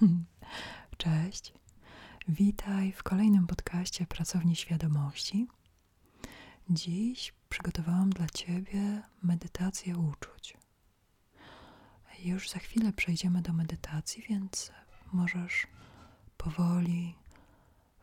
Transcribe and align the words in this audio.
Cześć. 0.98 1.52
Witaj 2.28 2.92
w 2.92 3.02
kolejnym 3.02 3.46
podcaście 3.46 4.06
Pracowni 4.06 4.56
Świadomości. 4.56 5.46
Dziś 6.70 7.34
przygotowałam 7.48 8.10
dla 8.10 8.26
Ciebie 8.26 9.02
medytację 9.22 9.98
uczuć. 9.98 10.56
Już 12.24 12.50
za 12.50 12.58
chwilę 12.58 12.92
przejdziemy 12.92 13.42
do 13.42 13.52
medytacji, 13.52 14.24
więc 14.28 14.72
możesz 15.12 15.66
powoli 16.36 17.14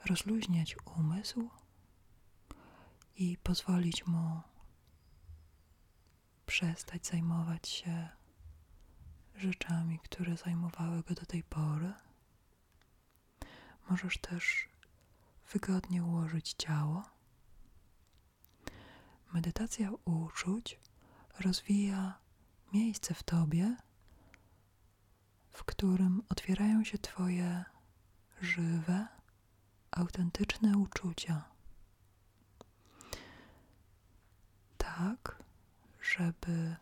rozluźniać 0.06 0.76
umysł 0.98 1.50
i 3.18 3.38
pozwolić 3.44 4.08
mu 4.08 4.42
przestać 6.46 7.08
zajmować 7.08 7.70
się 7.70 8.10
rzeczami, 9.36 10.00
które 10.00 10.38
zajmowały 10.38 11.04
go 11.04 11.14
do 11.14 11.26
tej 11.26 11.44
pory. 11.44 11.94
Możesz 13.90 14.18
też 14.18 14.70
wygodnie 15.54 16.04
ułożyć 16.04 16.54
ciało. 16.58 17.04
Medytacja 19.34 19.92
uczuć 20.06 20.80
rozwija 21.40 22.18
miejsce 22.74 23.14
w 23.14 23.24
tobie, 23.24 23.76
w 25.52 25.64
którym 25.64 26.22
otwierają 26.30 26.84
się 26.84 26.98
Twoje 26.98 27.66
żywe, 28.42 29.08
autentyczne 29.92 30.78
uczucia. 30.78 31.44
Tak, 34.78 35.44
żeby 36.02 36.76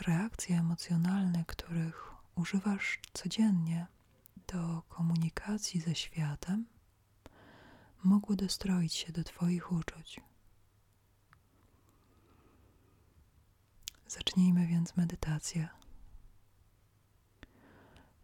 reakcje 0.00 0.58
emocjonalne, 0.58 1.44
których 1.46 2.10
używasz 2.34 2.98
codziennie 3.12 3.86
do 4.46 4.82
komunikacji 4.88 5.80
ze 5.80 5.94
światem, 5.94 6.66
mogły 8.04 8.36
dostroić 8.36 8.94
się 8.94 9.12
do 9.12 9.24
Twoich 9.24 9.72
uczuć. 9.72 10.20
Zacznijmy 14.08 14.66
więc 14.66 14.96
medytację. 14.96 15.68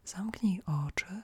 Zamknij 0.04 0.62
oczy. 0.86 1.22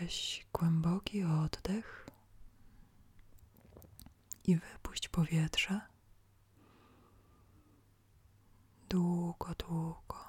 Weź 0.00 0.46
głęboki 0.52 1.24
oddech 1.24 2.06
i 4.44 4.56
wypuść 4.56 5.08
powietrze. 5.08 5.93
Długo, 8.88 9.54
długo. 9.54 10.24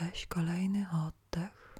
Weź 0.00 0.26
kolejny 0.26 0.86
oddech. 0.90 1.78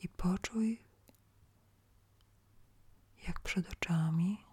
I 0.00 0.08
poczuj, 0.08 0.82
jak 3.26 3.40
przed 3.40 3.72
oczami 3.72 4.44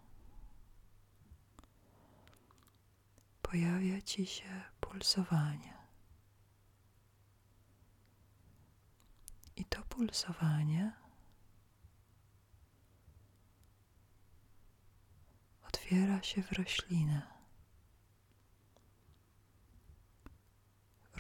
pojawia 3.42 4.02
ci 4.02 4.26
się 4.26 4.62
pulsowanie. 4.82 5.78
I 9.56 9.66
to 9.66 9.82
pulsowanie 9.84 10.94
otwiera 15.70 16.24
się 16.24 16.44
w 16.44 16.52
roślinę. 16.52 17.22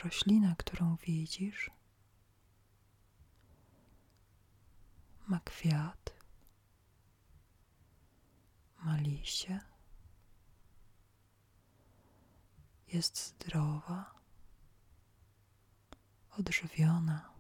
Roślina, 0.04 0.56
którą 0.56 0.96
widzisz, 0.96 1.72
ma 5.28 5.40
kwiat, 5.40 6.14
ma 8.78 8.98
liście, 8.98 9.60
jest 12.88 13.18
zdrowa, 13.28 14.14
odżywiona, 16.38 17.34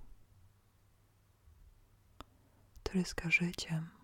tryska 2.83 3.29
życiem. 3.31 3.98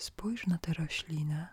Spójrz 0.00 0.46
na 0.46 0.58
tę 0.58 0.72
roślinę 0.72 1.48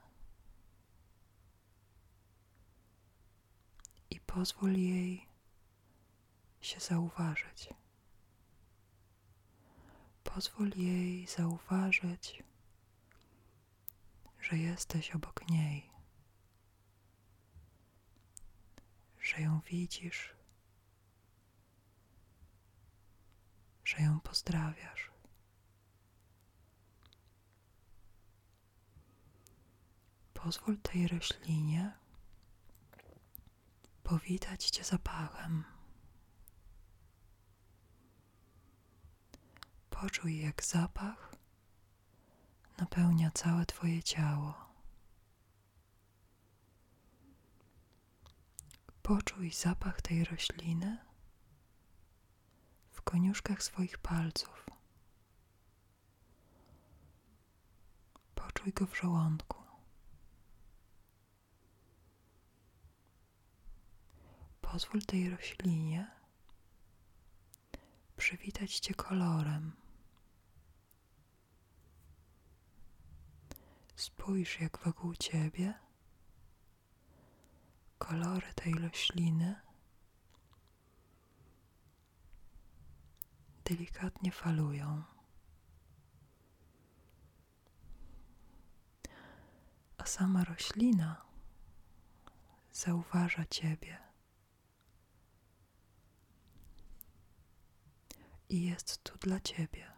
i 4.10 4.20
pozwól 4.20 4.74
jej 4.74 5.28
się 6.62 6.80
zauważyć. 6.80 7.70
Pozwól 10.24 10.70
jej 10.76 11.28
zauważyć, 11.28 12.44
że 14.40 14.58
jesteś 14.58 15.12
obok 15.12 15.50
niej, 15.50 15.92
że 19.22 19.42
ją 19.42 19.60
widzisz, 19.66 20.36
że 23.84 24.02
ją 24.02 24.20
pozdrawiasz. 24.20 25.17
Pozwól 30.48 30.78
tej 30.78 31.08
roślinie 31.08 31.98
powitać 34.04 34.70
Cię 34.70 34.84
zapachem. 34.84 35.64
Poczuj, 39.90 40.40
jak 40.40 40.64
zapach 40.64 41.36
napełnia 42.78 43.32
całe 43.32 43.66
Twoje 43.66 44.04
ciało. 44.04 44.54
Poczuj 49.04 49.52
zapach 49.52 50.02
tej 50.02 50.24
rośliny 50.24 50.98
w 52.92 53.02
koniuszkach 53.02 53.64
swoich 53.64 53.98
palców. 53.98 54.66
Poczuj 58.36 58.74
go 58.74 58.86
w 58.86 58.98
żołądku. 58.98 59.67
Pozwól 64.78 65.02
tej 65.02 65.30
roślinie 65.30 66.12
przywitać 68.18 68.80
Cię 68.80 68.94
kolorem. 68.94 69.76
Spójrz, 73.96 74.60
jak 74.60 74.80
wokół 74.86 75.16
Ciebie 75.16 75.74
kolory 77.98 78.54
tej 78.56 78.74
rośliny 78.74 79.56
delikatnie 83.66 84.32
falują. 84.32 85.04
A 89.98 90.06
sama 90.06 90.44
roślina 90.44 91.26
zauważa 92.72 93.46
Ciebie. 93.46 94.07
I 98.50 98.64
jest 98.66 99.04
tu 99.04 99.18
dla 99.18 99.40
Ciebie. 99.40 99.92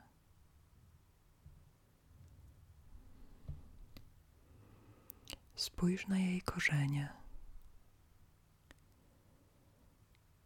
Spójrz 5.56 6.08
na 6.08 6.20
jej 6.20 6.42
korzenie. 6.42 7.14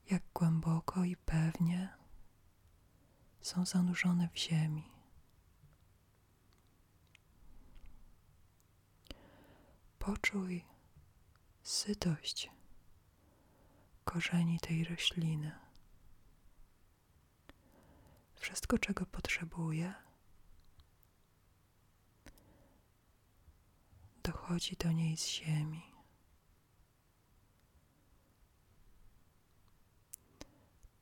Jak 0.09 0.23
głęboko 0.33 1.03
i 1.03 1.15
pewnie 1.15 1.93
są 3.41 3.65
zanurzone 3.65 4.29
w 4.33 4.37
ziemi. 4.37 4.91
Poczuj 9.99 10.65
sytość 11.63 12.51
korzeni 14.05 14.59
tej 14.59 14.83
rośliny 14.83 15.62
wszystko, 18.43 18.77
czego 18.77 19.05
potrzebuje, 19.05 19.93
dochodzi 24.23 24.75
do 24.75 24.91
niej 24.91 25.17
z 25.17 25.27
ziemi. 25.27 25.83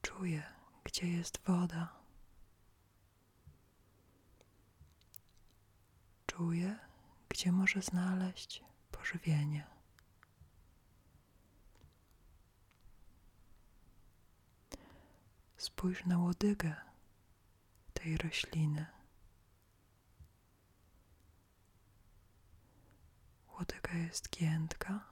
Czuje, 0.01 0.43
gdzie 0.83 1.07
jest 1.07 1.39
woda. 1.45 1.95
Czuje, 6.27 6.79
gdzie 7.29 7.51
może 7.51 7.81
znaleźć 7.81 8.63
pożywienie. 8.91 9.67
Spójrz 15.57 16.05
na 16.05 16.17
łodygę 16.17 16.90
tej 18.03 18.17
rośliny. 18.17 18.85
Łodyga 23.47 23.93
jest 23.93 24.29
giętka, 24.29 25.07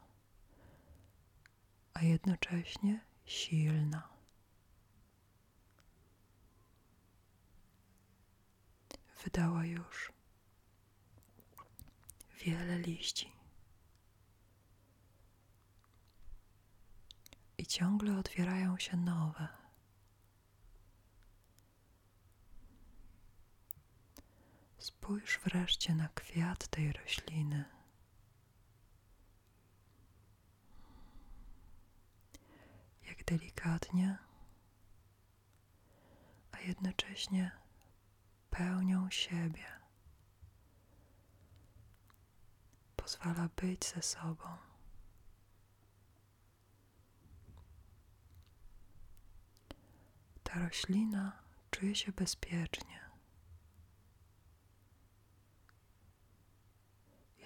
a 1.94 2.01
jednocześnie 2.01 3.06
silna. 3.25 4.09
Wydała 9.24 9.65
już 9.65 10.12
wiele 12.45 12.80
liści. 12.80 13.31
I 17.57 17.65
ciągle 17.65 18.18
otwierają 18.18 18.77
się 18.77 18.97
nowe. 18.97 19.58
Spójrz 24.89 25.39
wreszcie 25.39 25.95
na 25.95 26.09
kwiat 26.09 26.68
tej 26.68 26.94
rośliny. 26.94 27.65
Jak 33.07 33.24
delikatnie, 33.24 34.18
a 36.51 36.59
jednocześnie 36.59 37.51
pełnią 38.50 39.09
siebie. 39.09 39.65
Pozwala 42.95 43.50
być 43.56 43.85
ze 43.85 44.01
sobą. 44.01 44.57
Ta 50.44 50.59
roślina 50.59 51.44
czuje 51.71 51.95
się 51.95 52.12
bezpiecznie. 52.12 53.08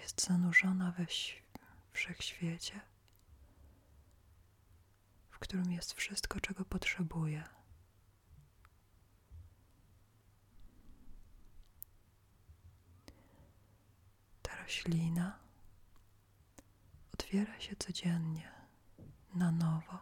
Jest 0.04 0.24
zanurzona 0.26 0.92
we 0.92 1.06
wszechświecie, 1.92 2.80
w 5.30 5.38
którym 5.38 5.72
jest 5.72 5.92
wszystko, 5.92 6.40
czego 6.40 6.64
potrzebuje. 6.64 7.44
Ta 14.42 14.56
roślina 14.62 15.38
otwiera 17.14 17.60
się 17.60 17.76
codziennie 17.76 18.52
na 19.34 19.52
nowo. 19.52 19.98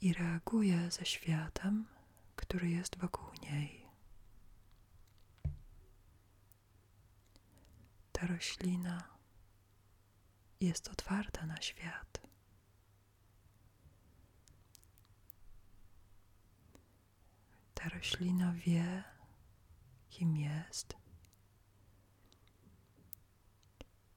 I 0.00 0.12
reaguje 0.12 0.90
ze 0.90 1.04
światem, 1.04 1.86
który 2.36 2.70
jest 2.70 2.98
wokół 2.98 3.28
niej. 3.42 3.77
Ta 8.20 8.26
roślina 8.26 9.08
jest 10.60 10.88
otwarta 10.88 11.46
na 11.46 11.60
świat. 11.62 12.20
Ta 17.74 17.88
roślina 17.88 18.52
wie, 18.52 19.04
kim 20.10 20.36
jest 20.36 20.94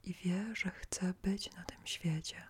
i 0.03 0.13
wie, 0.13 0.55
że 0.55 0.71
chce 0.71 1.13
być 1.13 1.51
na 1.51 1.63
tym 1.63 1.87
świecie. 1.87 2.47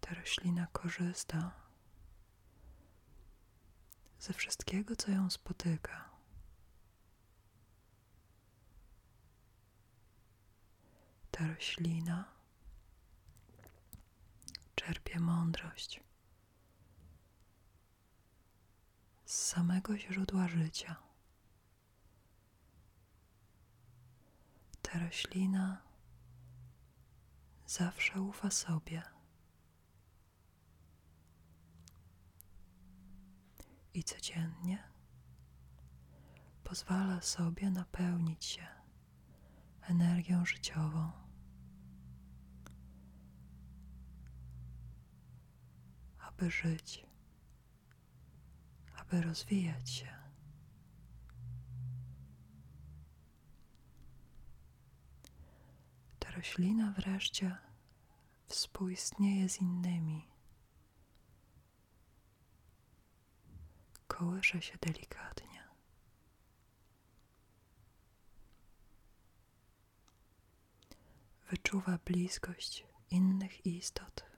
Ta 0.00 0.14
roślina 0.14 0.66
korzysta 0.66 1.52
ze 4.18 4.32
wszystkiego, 4.32 4.96
co 4.96 5.10
ją 5.10 5.30
spotyka. 5.30 6.09
Ta 11.40 11.46
roślina 11.46 12.24
czerpie 14.74 15.20
mądrość 15.20 16.00
z 19.24 19.34
samego 19.34 19.98
źródła 19.98 20.48
życia. 20.48 20.96
Ta 24.82 24.98
roślina 24.98 25.82
zawsze 27.66 28.20
ufa 28.20 28.50
sobie. 28.50 29.02
I 33.94 34.04
codziennie 34.04 34.88
pozwala 36.64 37.20
sobie 37.20 37.70
napełnić 37.70 38.44
się 38.44 38.66
energią 39.82 40.46
życiową. 40.46 41.19
Aby 46.40 46.50
żyć 46.50 47.04
aby 48.96 49.22
rozwijać 49.22 49.90
się. 49.90 50.08
Ta 56.18 56.30
roślina 56.30 56.92
wreszcie 56.96 57.56
współistnieje 58.46 59.48
z 59.48 59.60
innymi. 59.60 60.28
Kołysze 64.08 64.62
się 64.62 64.78
delikatnie. 64.80 65.64
Wyczuwa 71.50 71.98
bliskość 72.04 72.86
innych 73.10 73.66
istot. 73.66 74.29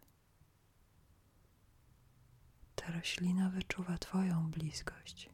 Ta 2.86 2.92
roślina 2.92 3.50
wyczuwa 3.50 3.98
Twoją 3.98 4.50
bliskość. 4.50 5.30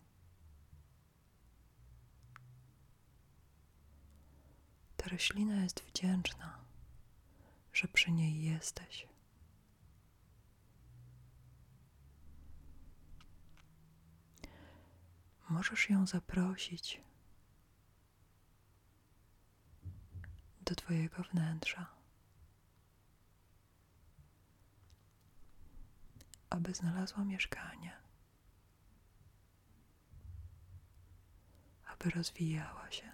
Ta 4.96 5.08
roślina 5.08 5.62
jest 5.62 5.80
wdzięczna, 5.80 6.58
że 7.72 7.88
przy 7.88 8.12
niej 8.12 8.42
jesteś. 8.42 9.08
Możesz 15.48 15.90
ją 15.90 16.06
zaprosić 16.06 17.00
do 20.60 20.74
Twojego 20.74 21.22
wnętrza. 21.22 21.97
Aby 26.50 26.74
znalazła 26.74 27.24
mieszkanie, 27.24 27.92
aby 31.86 32.10
rozwijała 32.10 32.90
się 32.90 33.10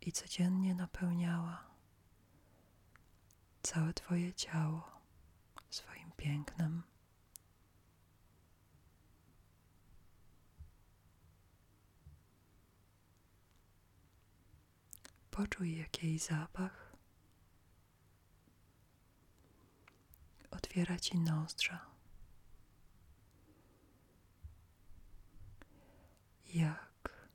i 0.00 0.12
codziennie 0.12 0.74
napełniała 0.74 1.64
całe 3.62 3.94
Twoje 3.94 4.34
ciało 4.34 5.00
swoim 5.70 6.12
pięknem. 6.16 6.82
Poczuj, 15.30 15.76
jaki 15.76 16.06
jej 16.06 16.18
zapach 16.18 16.87
otwiera 20.50 20.98
ci 20.98 21.18
nozdrza. 21.18 21.86
Jak 26.54 27.28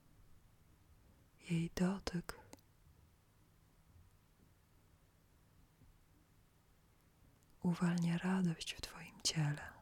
jej 1.50 1.72
dotyk 1.76 2.40
uwalnia 7.64 8.18
radość 8.18 8.74
w 8.74 8.82
Twoim 8.82 9.22
ciele. 9.24 9.74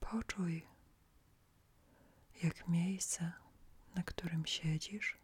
Poczuj, 0.00 0.66
jak 2.42 2.68
miejsce 2.68 3.32
na 3.94 4.02
którym 4.02 4.46
siedzisz. 4.46 5.18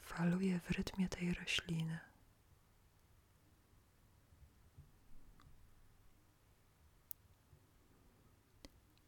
Faluje 0.00 0.60
w 0.60 0.70
rytmie 0.70 1.08
tej 1.08 1.34
rośliny. 1.34 1.98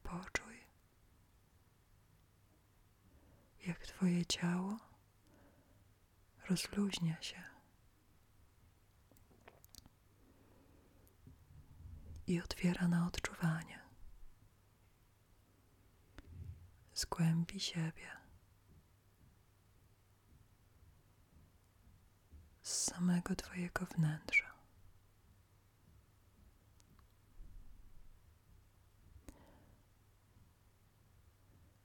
Poczuj, 0.03 0.61
jak 3.67 3.87
Twoje 3.87 4.27
ciało 4.27 4.79
rozluźnia 6.49 7.23
się 7.23 7.43
i 12.27 12.41
otwiera 12.41 12.89
na 12.89 13.07
odczuwanie. 13.07 13.84
Z 16.95 17.05
głębi 17.05 17.61
siebie, 17.61 18.11
z 22.63 22.85
samego 22.85 23.37
Twojego 23.37 23.87
wnętrza. 23.87 24.55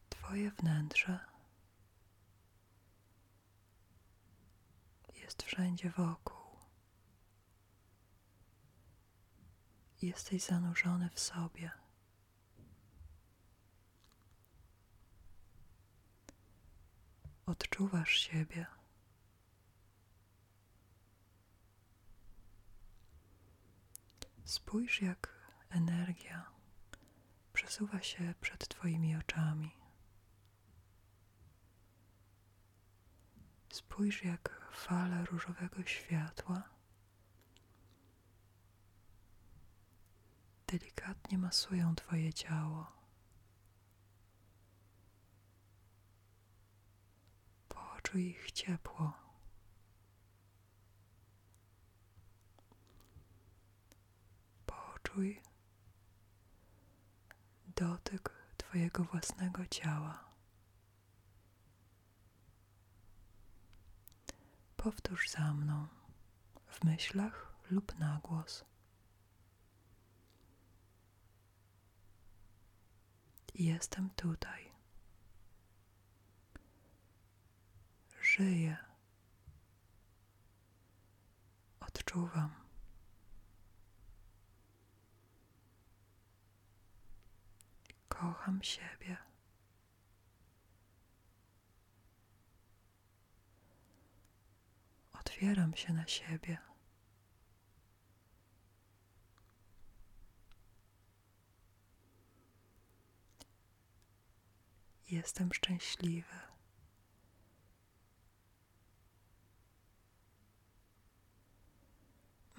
Twoje 0.09 0.51
wnętrze 0.51 1.19
jest 5.15 5.43
wszędzie 5.43 5.89
wokół. 5.89 6.59
Jesteś 10.01 10.43
zanurzony 10.43 11.09
w 11.09 11.19
sobie. 11.19 11.78
Odczuwasz 17.49 18.19
siebie. 18.19 18.65
Spójrz, 24.45 25.01
jak 25.01 25.33
energia 25.69 26.45
przesuwa 27.53 28.01
się 28.01 28.33
przed 28.41 28.67
Twoimi 28.67 29.15
oczami. 29.15 29.71
Spójrz, 33.73 34.23
jak 34.23 34.69
fale 34.73 35.25
różowego 35.25 35.85
światła 35.85 36.63
delikatnie 40.67 41.37
masują 41.37 41.95
Twoje 41.95 42.33
ciało. 42.33 42.98
Poczuj 48.09 48.29
ich 48.29 48.51
ciepło. 48.51 49.13
Poczuj 54.65 55.41
dotyk 57.75 58.33
Twojego 58.57 59.03
własnego 59.03 59.65
ciała. 59.65 60.23
Powtórz 64.77 65.29
za 65.29 65.53
mną 65.53 65.87
w 66.67 66.83
myślach 66.83 67.53
lub 67.71 67.99
na 67.99 68.19
głos. 68.23 68.65
Jestem 73.55 74.09
tutaj. 74.09 74.68
Żyję. 78.39 78.77
Odczuwam. 81.79 82.55
Kocham 88.07 88.63
siebie. 88.63 89.17
Otwieram 95.13 95.75
się 95.75 95.93
na 95.93 96.07
siebie. 96.07 96.57
Jestem 105.09 105.53
szczęśliwy. 105.53 106.48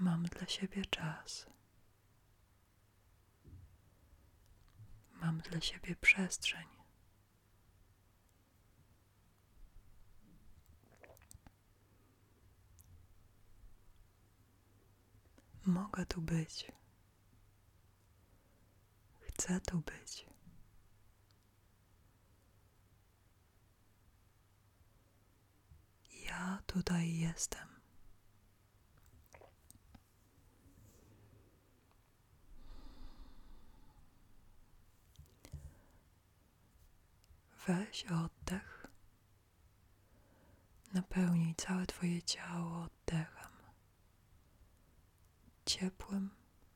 Mam 0.00 0.23
dla 0.23 0.47
siebie 0.47 0.85
czas. 0.87 1.47
Mam 5.12 5.38
dla 5.38 5.61
siebie 5.61 5.97
przestrzeń. 5.97 6.66
Mogę 15.66 16.07
tu 16.07 16.23
być. 16.23 16.73
Chcę 19.21 19.61
tu 19.61 19.80
być. 19.80 20.26
Ja 26.25 26.62
tutaj 26.66 27.16
jestem. 27.16 27.79
Weź 37.67 38.05
oddech. 38.05 38.87
Napełnij 40.93 41.55
całe 41.55 41.87
Twoje 41.87 42.23
ciało 42.23 42.83
oddechem, 42.83 43.50
ciepłym 45.67 46.31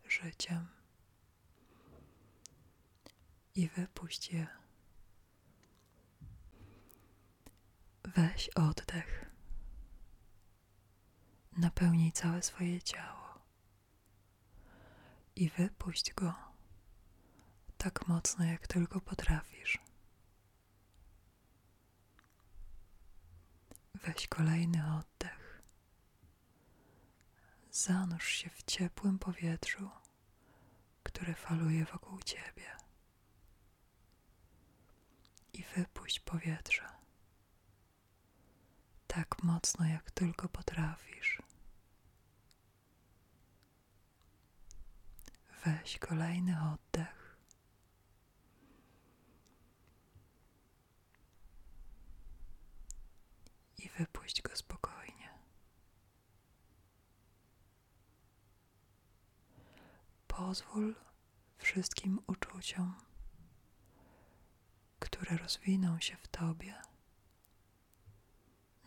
życiem 0.08 0.68
i 3.54 3.68
wypuść 3.68 4.30
je. 4.32 4.46
Weź 8.04 8.48
oddech. 8.48 9.30
Napełnij 11.56 12.12
całe 12.12 12.42
swoje 12.42 12.82
ciało 12.82 13.38
i 15.36 15.50
wypuść 15.50 16.14
go 16.14 16.34
tak 17.78 18.08
mocno, 18.08 18.44
jak 18.44 18.66
tylko 18.66 19.00
potrafisz. 19.00 19.83
Weź 24.06 24.28
kolejny 24.28 24.82
oddech. 24.98 25.62
Zanurz 27.70 28.28
się 28.28 28.50
w 28.50 28.62
ciepłym 28.62 29.18
powietrzu, 29.18 29.90
które 31.02 31.34
faluje 31.34 31.84
wokół 31.84 32.22
ciebie. 32.22 32.76
I 35.52 35.64
wypuść 35.76 36.20
powietrze 36.20 36.88
tak 39.06 39.42
mocno, 39.42 39.86
jak 39.86 40.10
tylko 40.10 40.48
potrafisz. 40.48 41.42
Weź 45.64 45.98
kolejny 45.98 46.56
oddech. 46.72 47.36
I 53.78 53.83
wypuść 53.98 54.42
go 54.42 54.56
spokojnie. 54.56 55.38
Pozwól 60.26 60.94
wszystkim 61.58 62.20
uczuciom, 62.26 62.94
które 64.98 65.36
rozwiną 65.36 66.00
się 66.00 66.16
w 66.16 66.28
tobie, 66.28 66.82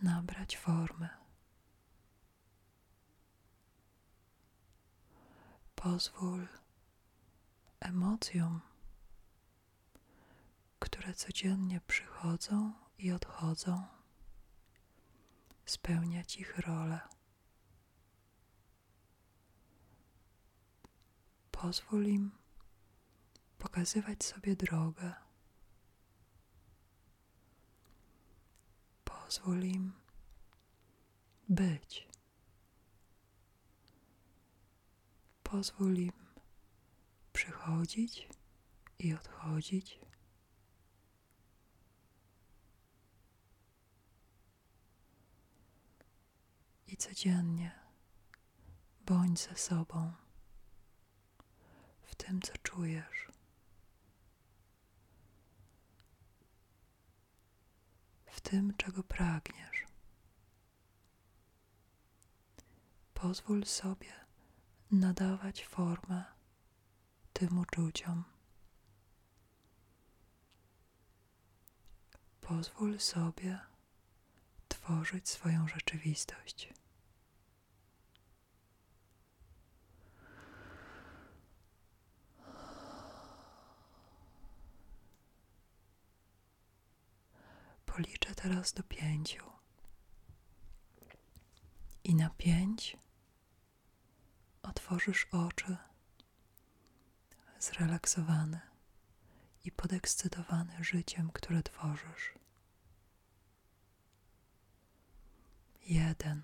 nabrać 0.01 0.57
formę. 0.57 1.09
Pozwól 5.75 6.47
emocjom, 7.79 8.61
które 10.79 11.13
codziennie 11.13 11.81
przychodzą 11.87 12.73
i 12.97 13.11
odchodzą, 13.11 13.97
spełniać 15.67 16.36
ich 16.36 16.57
rolę. 16.57 17.00
Pozwól 21.51 22.05
im 22.05 22.31
pokazywać 23.57 24.24
sobie 24.24 24.55
drogę. 24.55 25.13
Pozwól 29.03 29.63
im 29.63 29.93
być. 31.50 32.07
Pozwól 35.43 35.97
im 35.97 36.13
przychodzić 37.33 38.29
i 39.00 39.13
odchodzić. 39.13 40.06
I 46.88 46.98
codziennie 46.98 47.72
bądź 49.06 49.39
ze 49.39 49.56
sobą 49.56 50.13
w 52.01 52.15
tym, 52.15 52.41
co 52.41 52.53
czujesz. 52.63 53.27
W 58.25 58.41
tym, 58.41 58.74
czego 58.77 59.03
pragniesz. 59.03 59.86
Pozwól 63.13 63.65
sobie 63.65 64.13
nadawać 64.91 65.65
formę 65.65 66.25
tym 67.34 67.58
uczuciom. 67.60 68.24
Pozwól 72.41 73.00
sobie 73.00 73.60
tworzyć 74.67 75.29
swoją 75.29 75.67
rzeczywistość. 75.67 76.74
Policzę 87.98 88.36
teraz 88.36 88.74
do 88.74 88.84
pięciu. 88.84 89.44
I 92.04 92.16
na 92.16 92.30
pięć 92.30 92.98
otworzysz 94.63 95.27
oczy, 95.32 95.77
zrelaksowany 97.60 98.60
i 99.66 99.72
podekscytowany 99.72 100.84
życiem, 100.84 101.32
które 101.32 101.63
tworzysz. 101.63 102.34
Jeden, 105.86 106.42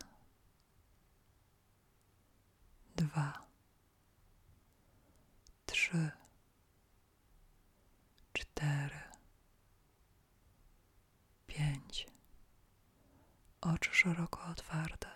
dwa, 2.95 3.47
trzy, 5.65 6.11
cztery, 8.33 9.02
pięć. 11.53 12.07
Oczy 13.61 13.89
szeroko 13.93 14.45
otwarte. 14.45 15.09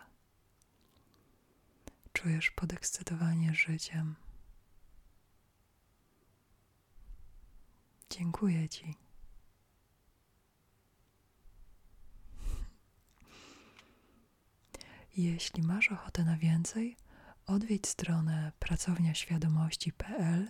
Czujesz 2.13 2.51
podekscytowanie 2.51 3.53
życiem. 3.53 4.15
Dziękuję 8.10 8.70
Ci. 8.70 8.96
Jeśli 15.17 15.63
masz 15.63 15.91
ochotę 15.91 16.24
na 16.24 16.38
więcej, 16.38 16.98
odwiedź 17.46 17.88
stronę 17.88 18.51
pracowniaświadomości.pl 18.60 20.50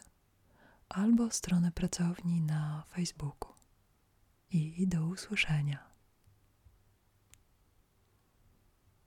albo 0.89 1.31
stronę 1.31 1.71
pracowni 1.71 2.41
na 2.41 2.83
Facebooku. 2.89 3.56
I 4.51 4.87
do 4.87 5.05
usłyszenia. 5.05 5.86